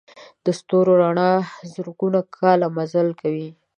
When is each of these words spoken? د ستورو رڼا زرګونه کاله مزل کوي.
د 0.45 0.47
ستورو 0.59 0.91
رڼا 1.01 1.31
زرګونه 1.73 2.19
کاله 2.35 2.67
مزل 2.77 3.07
کوي. 3.21 3.49